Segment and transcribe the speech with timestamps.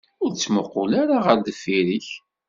[0.23, 2.07] Ur ttmuqqul ara ɣer deffir-k.